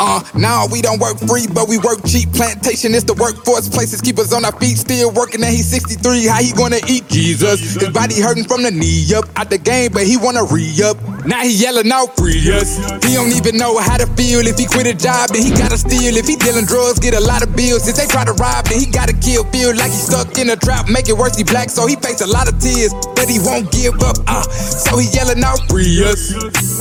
Uh, 0.00 0.22
now 0.34 0.66
we 0.70 0.80
don't 0.80 1.00
work 1.00 1.18
free, 1.18 1.46
but 1.52 1.68
we 1.68 1.78
work 1.78 1.98
cheap. 2.06 2.32
Plantation 2.32 2.94
is 2.94 3.04
the 3.04 3.14
workforce. 3.14 3.68
Places 3.68 4.00
keep 4.00 4.18
us 4.18 4.32
on 4.32 4.44
our 4.44 4.52
feet, 4.60 4.76
still 4.78 5.10
working. 5.12 5.42
And 5.42 5.52
he's 5.52 5.66
63. 5.66 6.26
How 6.26 6.40
he 6.40 6.52
gonna 6.52 6.78
eat 6.88 7.08
Jesus? 7.08 7.74
His 7.74 7.88
body 7.90 8.20
hurting 8.20 8.44
from 8.44 8.62
the 8.62 8.70
knee 8.70 9.06
up. 9.14 9.24
Out 9.36 9.50
the 9.50 9.58
game, 9.58 9.92
but 9.92 10.04
he 10.06 10.16
wanna 10.16 10.44
re 10.44 10.70
up. 10.84 10.96
Now 11.26 11.42
he 11.42 11.52
yelling 11.52 11.90
out 11.90 12.14
free 12.16 12.38
us. 12.52 12.78
He 13.04 13.14
don't 13.14 13.32
even 13.34 13.56
know 13.56 13.78
how 13.78 13.96
to 13.96 14.06
feel. 14.14 14.46
If 14.46 14.58
he 14.58 14.66
quit 14.66 14.86
a 14.86 14.94
job, 14.94 15.30
then 15.30 15.42
he 15.42 15.50
gotta 15.50 15.78
steal. 15.78 16.16
If 16.16 16.26
he 16.26 16.36
dealing 16.36 16.66
drugs, 16.66 16.98
get 17.00 17.14
a 17.14 17.20
lot 17.20 17.42
of 17.42 17.56
bills. 17.56 17.88
If 17.88 17.96
they 17.96 18.06
try 18.06 18.24
to 18.24 18.32
rob, 18.34 18.66
then 18.66 18.78
he 18.78 18.86
gotta 18.86 19.12
kill. 19.12 19.44
Feel 19.50 19.74
like 19.74 19.90
he's 19.90 20.06
stuck 20.06 20.36
in 20.38 20.50
a 20.50 20.56
trap. 20.56 20.88
Make 20.88 21.08
it 21.08 21.16
worse, 21.16 21.36
he 21.36 21.44
black, 21.44 21.70
so 21.70 21.86
he 21.86 21.96
face 21.96 22.20
a 22.20 22.26
lot 22.26 22.46
of 22.46 22.58
tears. 22.60 22.94
But 23.16 23.28
he 23.28 23.38
won't 23.40 23.70
give 23.72 23.98
up. 24.02 24.16
Uh, 24.26 24.42
so 24.48 24.98
he 24.98 25.08
yelling 25.10 25.42
out 25.42 25.58
free 25.68 26.04
us. 26.04 26.30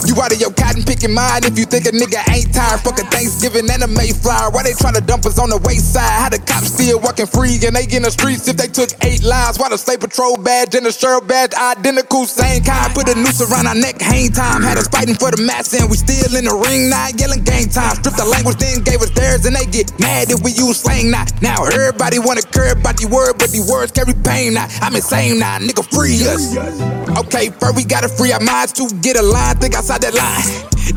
You 0.06 0.14
out 0.22 0.32
of 0.32 0.40
your 0.40 0.54
cotton 0.54 0.84
picking 0.84 1.14
mind 1.14 1.46
if 1.46 1.58
you 1.58 1.66
think 1.66 1.86
a 1.86 1.92
nigga 1.92 2.22
ain't 2.30 2.54
tired. 2.54 2.82
Fucking 2.82 3.10
Thanksgiving 3.10 3.70
and 3.70 3.84
a 3.84 3.88
Mayflower. 3.88 4.52
Why 4.52 4.64
they 4.64 4.74
try 4.74 4.94
to 4.94 5.02
dump 5.02 5.26
us 5.26 5.40
on 5.40 5.50
the 5.50 5.58
wayside? 5.58 6.06
How 6.22 6.30
the 6.30 6.40
cops 6.40 6.74
still 6.74 7.00
walking 7.00 7.26
free 7.26 7.58
and 7.66 7.76
they 7.76 7.88
in 7.90 8.04
the 8.04 8.12
streets 8.12 8.48
if 8.48 8.58
they 8.58 8.68
took 8.68 8.94
eight 9.04 9.24
lives? 9.24 9.58
Why 9.58 9.70
the 9.70 9.78
state 9.78 10.00
patrol 10.00 10.38
badge 10.38 10.76
and 10.76 10.86
the 10.86 10.92
sheriff 10.92 11.28
badge 11.28 11.54
identical, 11.54 12.26
same 12.26 12.64
kind? 12.64 12.94
Put 12.94 13.10
a 13.10 13.16
noose 13.16 13.42
around 13.42 13.68
our 13.68 13.76
neck, 13.76 14.00
hang 14.00 14.27
time. 14.30 14.62
Had 14.62 14.78
us 14.78 14.88
fighting 14.88 15.16
for 15.16 15.34
the 15.34 15.42
mass 15.42 15.74
and 15.74 15.90
we 15.90 15.98
still 15.98 16.38
in 16.38 16.46
the 16.46 16.54
ring 16.54 16.90
now, 16.94 17.10
yelling 17.18 17.44
gang 17.44 17.68
time. 17.68 17.98
Strip 17.98 18.16
the 18.16 18.24
language, 18.24 18.62
then 18.62 18.86
gave 18.86 19.02
us 19.02 19.10
theirs 19.12 19.44
and 19.50 19.56
they 19.56 19.66
get 19.66 19.90
mad 20.00 20.30
if 20.30 20.40
we 20.46 20.54
use 20.54 20.80
slang 20.80 21.10
now. 21.10 21.26
Now 21.42 21.66
everybody 21.66 22.20
wanna 22.22 22.46
care 22.46 22.78
about 22.78 23.02
the 23.02 23.10
word, 23.10 23.42
but 23.42 23.50
the 23.50 23.66
words 23.66 23.92
carry 23.92 24.14
pain 24.22 24.54
now. 24.54 24.70
I'm 24.86 24.94
insane 24.94 25.42
now, 25.42 25.58
nigga, 25.58 25.82
free 25.90 26.22
us. 26.30 26.54
Okay, 27.18 27.50
first 27.58 27.76
we 27.76 27.84
gotta 27.84 28.08
free 28.08 28.32
our 28.32 28.44
minds 28.44 28.72
to 28.78 28.86
get 29.02 29.18
a 29.18 29.26
line, 29.26 29.58
think 29.58 29.74
outside 29.74 30.06
that 30.06 30.14
line. 30.14 30.46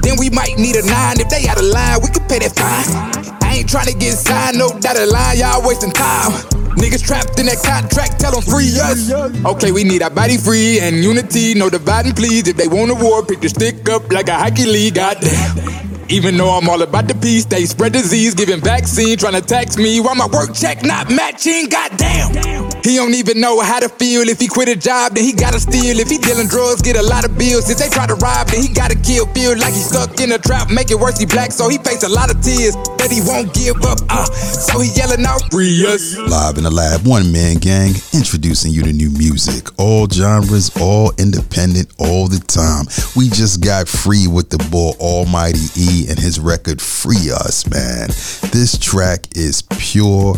Then 0.05 0.21
we 0.21 0.29
might 0.31 0.61
need 0.61 0.77
a 0.77 0.85
nine. 0.85 1.19
If 1.19 1.33
they 1.33 1.49
out 1.49 1.59
of 1.59 1.67
line, 1.67 1.99
we 2.05 2.09
can 2.13 2.23
pay 2.29 2.39
that 2.45 2.53
fine. 2.53 3.41
I 3.43 3.65
ain't 3.65 3.69
tryna 3.69 3.99
get 3.99 4.15
signed, 4.15 4.59
no 4.59 4.69
doubt 4.69 4.91
dotted 4.95 5.09
line, 5.09 5.39
y'all 5.39 5.63
wasting 5.67 5.93
time. 5.93 6.70
Niggas 6.77 7.05
trapped 7.05 7.39
in 7.39 7.47
that 7.47 7.63
contract, 7.65 8.21
tell 8.21 8.33
them 8.33 8.43
free 8.43 8.71
us. 8.81 9.11
Okay, 9.45 9.73
we 9.73 9.85
need 9.85 10.03
our 10.03 10.11
body 10.11 10.37
free 10.37 10.81
and 10.81 10.97
unity, 10.97 11.55
no 11.55 11.69
dividing, 11.69 12.15
please. 12.15 12.47
If 12.49 12.57
they 12.57 12.69
want 12.69 12.91
a 12.91 12.95
war, 12.95 13.25
pick 13.25 13.41
the 13.41 13.49
stick 13.49 13.89
up 13.89 14.11
like 14.11 14.29
a 14.29 14.37
hockey 14.37 14.67
league, 14.67 14.95
goddamn. 14.95 15.91
Even 16.09 16.37
though 16.37 16.51
I'm 16.51 16.69
all 16.69 16.83
about 16.83 17.07
the 17.07 17.15
peace, 17.15 17.45
they 17.45 17.65
spread 17.67 17.93
disease, 17.93 18.35
giving 18.35 18.61
vaccine, 18.61 19.17
trying 19.17 19.35
to 19.35 19.41
tax 19.41 19.77
me 19.77 20.01
Why 20.01 20.15
my 20.15 20.27
work 20.27 20.55
check 20.55 20.85
not 20.85 21.09
matching. 21.11 21.69
Goddamn. 21.69 22.70
He 22.83 22.97
don't 22.97 23.15
even 23.15 23.41
know 23.41 23.61
how 23.61 23.81
to 23.81 23.89
feel. 23.89 24.29
If 24.29 24.41
he 24.41 24.49
quit 24.49 24.69
a 24.69 24.77
job, 24.77 25.13
then 25.13 25.25
he 25.25 25.33
gotta 25.33 25.61
steal. 25.61 25.99
If 26.01 26.09
he 26.09 26.19
dealing 26.19 26.49
drugs, 26.49 26.81
get 26.83 26.97
a 26.97 27.03
lot 27.03 27.25
of 27.25 27.37
bills. 27.37 27.69
If 27.69 27.79
they 27.79 27.89
try 27.89 28.07
to 28.07 28.15
rob, 28.15 28.49
then 28.49 28.63
he 28.63 28.69
gotta 28.69 28.97
kill. 28.97 29.27
Feel 29.35 29.59
like 29.59 29.75
he's 29.75 29.89
stuck 29.89 30.19
in 30.21 30.33
a 30.33 30.39
trap, 30.39 30.71
make 30.71 30.91
it 30.91 30.99
worse. 30.99 31.19
He 31.19 31.27
black, 31.27 31.53
so 31.53 31.69
he 31.69 31.79
face 31.79 32.03
a 32.03 32.09
lot 32.09 32.35
of 32.35 32.41
tears, 32.41 32.77
but 32.97 33.11
he 33.11 33.21
won't 33.21 33.53
give 33.55 33.77
up. 33.85 33.99
Uh, 34.09 34.25
so 34.25 34.81
he 34.81 34.91
yelling 34.97 35.25
out, 35.27 35.43
free 35.51 35.87
us. 35.87 36.17
Live 36.17 36.57
in 36.57 36.65
the 36.65 36.71
lab, 36.71 37.07
one 37.07 37.31
man 37.31 37.57
gang, 37.57 37.93
introducing 38.15 38.73
you 38.73 38.83
to 38.83 38.93
new 38.93 39.11
music. 39.11 39.69
All 39.79 40.09
genres, 40.09 40.71
all 40.81 41.13
independent, 41.19 41.93
all 41.99 42.29
the 42.29 42.41
time. 42.41 42.87
We 43.15 43.29
just 43.29 43.61
got 43.63 43.89
free 43.89 44.27
with 44.27 44.51
the 44.51 44.59
boy 44.71 44.93
Almighty 44.99 45.69
E 45.77 46.07
and 46.09 46.19
his 46.19 46.41
record 46.41 46.81
Free 46.81 47.31
Us, 47.31 47.69
man. 47.69 48.09
This 48.53 48.79
track 48.79 49.27
is 49.37 49.63
pure 49.63 50.37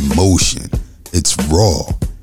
emotion. 0.00 0.70
It's 1.12 1.36
raw, 1.48 1.82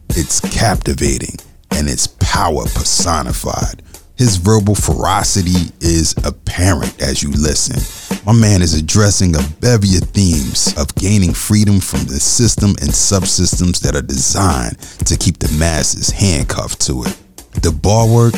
it's 0.10 0.40
captivating, 0.40 1.36
and 1.72 1.88
it's 1.88 2.08
power 2.08 2.64
personified. 2.64 3.84
His 4.18 4.38
verbal 4.38 4.74
ferocity 4.74 5.72
is 5.80 6.16
apparent 6.26 7.00
as 7.00 7.22
you 7.22 7.30
listen. 7.30 7.78
My 8.26 8.34
man 8.34 8.64
is 8.64 8.74
addressing 8.74 9.36
a 9.36 9.44
bevy 9.62 9.96
of 9.98 10.10
themes 10.10 10.74
of 10.76 10.94
gaining 10.96 11.34
freedom 11.34 11.80
from 11.80 12.06
the 12.06 12.20
system 12.20 12.72
and 12.82 12.90
subsystems 12.90 13.80
that 13.82 13.96
are 13.96 14.02
designed 14.02 14.80
to 15.06 15.16
keep 15.16 15.38
the 15.38 15.56
masses 15.60 16.10
handcuffed 16.10 16.82
to 16.88 17.04
it. 17.04 17.16
The 17.62 17.72
bar 17.72 18.08
work, 18.08 18.34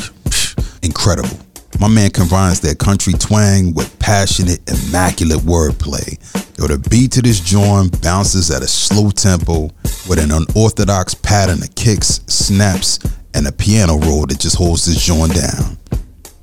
incredible. 0.84 1.40
My 1.80 1.88
man 1.88 2.12
combines 2.12 2.60
that 2.62 2.78
country 2.78 3.14
twang 3.14 3.74
with 3.74 3.98
passionate, 4.00 4.60
immaculate 4.70 5.40
wordplay. 5.40 6.18
Yo, 6.60 6.68
the 6.68 6.78
beat 6.90 7.12
to 7.14 7.22
this 7.22 7.40
joint 7.40 8.02
bounces 8.02 8.52
at 8.52 8.62
a 8.62 8.68
slow 8.68 9.10
tempo 9.10 9.70
with 10.08 10.20
an 10.20 10.32
unorthodox 10.32 11.14
pattern 11.16 11.64
of 11.64 11.74
kicks, 11.76 12.22
snaps, 12.28 13.00
and 13.34 13.48
a 13.48 13.52
piano 13.52 13.98
roll 13.98 14.26
that 14.28 14.40
just 14.40 14.58
holds 14.58 14.86
this 14.86 15.04
joint 15.04 15.34
down. 15.34 15.78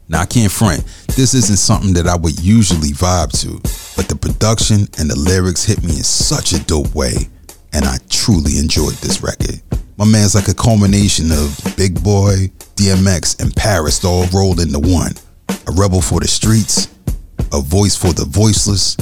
Now, 0.09 0.23
I 0.23 0.27
can't 0.27 0.51
front, 0.51 0.85
this 1.17 1.35
isn't 1.35 1.59
something 1.59 1.93
that 1.95 2.07
I 2.07 2.17
would 2.17 2.41
usually 2.41 2.91
vibe 2.91 3.31
to, 3.43 3.61
but 3.95 4.09
the 4.09 4.17
production 4.17 4.89
and 4.99 5.11
the 5.11 5.17
lyrics 5.17 5.65
hit 5.65 5.83
me 5.85 5.99
in 5.99 6.03
such 6.03 6.53
a 6.53 6.65
dope 6.65 6.95
way, 6.95 7.13
and 7.75 7.85
I 7.85 7.99
truly 8.09 8.59
enjoyed 8.59 8.95
this 8.95 9.23
record. 9.23 9.61
My 9.99 10.07
man's 10.07 10.35
like 10.35 10.49
a 10.49 10.55
culmination 10.55 11.31
of 11.31 11.61
Big 11.77 12.03
Boi, 12.03 12.51
DMX, 12.79 13.43
and 13.43 13.55
Paris 13.55 14.05
all 14.05 14.25
rolled 14.33 14.61
into 14.61 14.79
one. 14.79 15.13
A 15.67 15.73
rebel 15.73 16.01
for 16.01 16.21
the 16.21 16.29
streets, 16.29 16.87
a 17.53 17.61
voice 17.61 17.97
for 17.97 18.13
the 18.13 18.25
voiceless, 18.25 18.97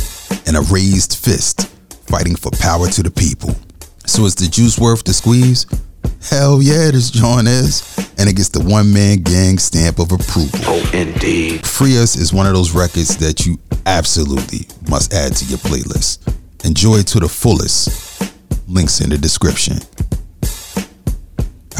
and 0.48 0.56
a 0.56 0.62
raised 0.72 1.16
fist 1.16 1.68
fighting 2.08 2.36
for 2.36 2.50
power 2.52 2.88
to 2.88 3.02
the 3.02 3.10
people. 3.10 3.54
So 4.06 4.24
is 4.24 4.34
the 4.34 4.46
juice 4.46 4.78
worth 4.78 5.04
the 5.04 5.12
squeeze? 5.12 5.66
Hell 6.30 6.62
yeah, 6.62 6.90
this 6.90 7.10
joint 7.10 7.48
is. 7.48 7.82
And 8.18 8.30
it 8.30 8.36
gets 8.36 8.48
the 8.48 8.62
one 8.62 8.92
man 8.92 9.18
gang 9.18 9.58
stamp 9.58 9.98
of 9.98 10.10
approval. 10.10 10.58
Oh, 10.62 10.90
indeed. 10.94 11.66
Free 11.66 11.98
Us 11.98 12.16
is 12.16 12.32
one 12.32 12.46
of 12.46 12.54
those 12.54 12.72
records 12.72 13.18
that 13.18 13.44
you 13.44 13.58
absolutely 13.84 14.66
must 14.88 15.12
add 15.12 15.36
to 15.36 15.44
your 15.44 15.58
playlist. 15.58 16.32
Enjoy 16.64 16.96
it 16.96 17.06
to 17.08 17.20
the 17.20 17.28
fullest. 17.28 18.22
Links 18.68 19.02
in 19.02 19.10
the 19.10 19.18
description. 19.18 19.78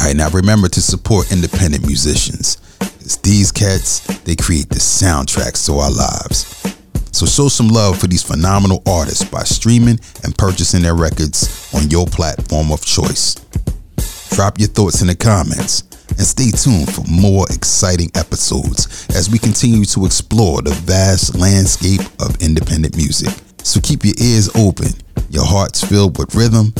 Right, 0.07 0.15
now 0.15 0.29
remember 0.29 0.69
to 0.69 0.81
support 0.81 1.33
independent 1.33 1.85
musicians. 1.85 2.59
It's 3.01 3.17
these 3.17 3.51
cats, 3.51 3.99
they 4.23 4.37
create 4.37 4.69
the 4.69 4.79
soundtracks 4.79 5.65
to 5.65 5.73
our 5.73 5.91
lives. 5.91 6.63
So 7.11 7.25
show 7.25 7.49
some 7.49 7.67
love 7.67 7.99
for 7.99 8.07
these 8.07 8.23
phenomenal 8.23 8.81
artists 8.87 9.25
by 9.25 9.43
streaming 9.43 9.99
and 10.23 10.37
purchasing 10.37 10.81
their 10.81 10.95
records 10.95 11.73
on 11.75 11.89
your 11.89 12.05
platform 12.05 12.71
of 12.71 12.85
choice. 12.85 13.35
Drop 14.29 14.57
your 14.59 14.69
thoughts 14.69 15.01
in 15.01 15.07
the 15.07 15.15
comments 15.15 15.83
and 16.11 16.21
stay 16.21 16.51
tuned 16.51 16.89
for 16.89 17.03
more 17.11 17.45
exciting 17.49 18.09
episodes 18.15 19.07
as 19.09 19.29
we 19.29 19.37
continue 19.37 19.83
to 19.83 20.05
explore 20.05 20.61
the 20.61 20.71
vast 20.87 21.35
landscape 21.35 22.07
of 22.21 22.41
independent 22.41 22.95
music. 22.95 23.33
So 23.61 23.81
keep 23.81 24.05
your 24.05 24.15
ears 24.21 24.49
open, 24.55 24.93
your 25.29 25.43
hearts 25.43 25.83
filled 25.83 26.17
with 26.17 26.33
rhythm, 26.33 26.73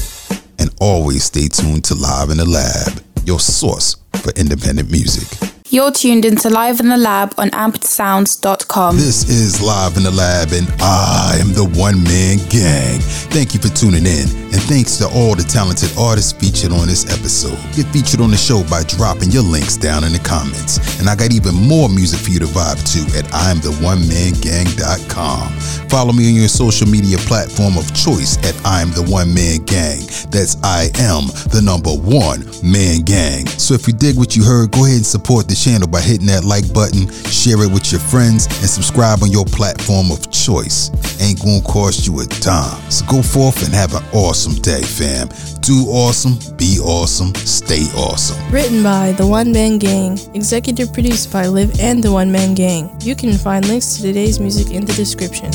and 0.60 0.74
always 0.80 1.26
stay 1.26 1.50
tuned 1.50 1.84
to 1.84 1.94
Live 1.94 2.30
in 2.30 2.38
the 2.38 2.46
Lab, 2.46 3.04
your 3.28 3.40
source 3.42 3.98
for 4.24 4.32
independent 4.40 4.90
music. 4.90 5.47
You're 5.70 5.92
tuned 5.92 6.24
into 6.24 6.50
Live 6.50 6.80
in 6.80 6.88
the 6.88 6.96
Lab 6.96 7.34
on 7.38 7.50
ampedsounds.com. 7.50 8.96
This 8.96 9.30
is 9.30 9.62
Live 9.62 9.98
in 9.98 10.04
the 10.04 10.12
Lab, 10.12 10.54
and 10.54 10.66
I 10.80 11.36
am 11.42 11.52
the 11.52 11.66
one 11.76 12.02
man 12.08 12.38
gang. 12.48 13.02
Thank 13.36 13.54
you 13.54 13.60
for 13.60 13.68
tuning 13.76 14.06
in, 14.08 14.32
and 14.56 14.64
thanks 14.64 14.96
to 15.04 15.10
all 15.12 15.36
the 15.36 15.44
talented 15.44 15.92
artists 16.00 16.32
featured 16.32 16.72
on 16.72 16.88
this 16.88 17.04
episode. 17.12 17.60
Get 17.76 17.84
featured 17.92 18.22
on 18.22 18.32
the 18.32 18.38
show 18.40 18.64
by 18.72 18.84
dropping 18.88 19.32
your 19.36 19.44
links 19.44 19.76
down 19.76 20.06
in 20.06 20.14
the 20.16 20.24
comments. 20.24 20.80
And 21.04 21.10
I 21.10 21.16
got 21.20 21.34
even 21.36 21.54
more 21.54 21.90
music 21.92 22.22
for 22.24 22.30
you 22.32 22.40
to 22.40 22.48
vibe 22.48 22.80
to 22.96 23.04
at 23.20 23.28
I'mTheOneManGang.com. 23.36 25.52
Follow 25.92 26.14
me 26.14 26.30
on 26.32 26.36
your 26.36 26.48
social 26.48 26.88
media 26.88 27.18
platform 27.28 27.76
of 27.76 27.84
choice 27.92 28.40
at 28.48 28.56
I'm 28.64 28.96
the 28.96 29.04
One 29.04 29.36
Man 29.36 29.68
Gang. 29.68 30.00
That's 30.32 30.56
I 30.64 30.88
am 30.96 31.28
the 31.52 31.60
number 31.60 31.92
one 31.92 32.48
man 32.64 33.04
gang. 33.04 33.52
So 33.60 33.74
if 33.74 33.84
you 33.84 33.92
dig 33.92 34.16
what 34.16 34.32
you 34.36 34.46
heard, 34.48 34.72
go 34.72 34.86
ahead 34.88 35.04
and 35.04 35.06
support 35.06 35.52
the 35.52 35.57
channel 35.58 35.88
by 35.88 36.02
hitting 36.02 36.28
that 36.28 36.44
like 36.44 36.72
button, 36.74 37.10
share 37.26 37.62
it 37.64 37.72
with 37.72 37.92
your 37.92 38.02
friends, 38.02 38.46
and 38.62 38.70
subscribe 38.70 39.24
on 39.24 39.32
your 39.32 39.46
platform 39.46 40.12
of 40.12 40.32
choice. 40.32 40.92
Ain't 41.22 41.42
gonna 41.42 41.62
cost 41.62 42.06
you 42.06 42.20
a 42.20 42.26
dime. 42.42 42.80
So 42.92 43.06
go 43.08 43.22
forth 43.22 43.66
and 43.66 43.74
have 43.74 43.94
an 43.96 44.04
awesome 44.14 44.56
day, 44.62 44.82
fam. 44.82 45.30
Do 45.62 45.86
awesome, 45.90 46.38
be 46.56 46.80
awesome, 46.80 47.34
stay 47.36 47.84
awesome. 47.96 48.38
Written 48.52 48.84
by 48.84 49.14
The 49.14 49.26
One 49.26 49.52
Man 49.52 49.78
Gang. 49.80 50.20
Executive 50.34 50.94
produced 50.94 51.32
by 51.32 51.48
Liv 51.48 51.80
and 51.80 52.04
The 52.04 52.12
One 52.12 52.32
Man 52.32 52.54
Gang. 52.56 52.96
You 53.02 53.16
can 53.16 53.34
find 53.34 53.68
links 53.68 53.96
to 53.96 54.04
today's 54.04 54.40
music 54.40 54.72
in 54.72 54.86
the 54.86 54.94
description. 54.94 55.52